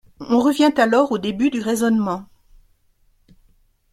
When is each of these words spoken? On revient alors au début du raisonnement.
On 0.19 0.39
revient 0.39 0.73
alors 0.77 1.11
au 1.11 1.19
début 1.19 1.51
du 1.51 1.61
raisonnement. 1.61 2.25